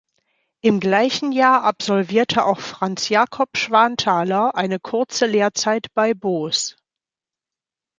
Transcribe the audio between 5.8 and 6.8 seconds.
bei Boos.